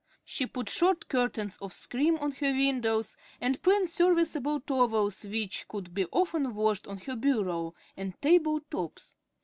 She 0.25 0.47
put 0.47 0.67
short 0.67 1.07
curtains 1.09 1.57
of 1.61 1.71
"scrim" 1.71 2.15
at 2.19 2.37
her 2.39 2.49
windows, 2.51 3.15
and 3.39 3.61
plain 3.61 3.85
serviceable 3.85 4.59
towels 4.59 5.23
which 5.25 5.67
could 5.67 5.93
be 5.93 6.07
often 6.11 6.55
washed 6.55 6.87
on 6.87 6.97
her 7.01 7.15
bureau 7.15 7.75
and 7.95 8.19
table 8.19 8.61
tops. 8.61 9.15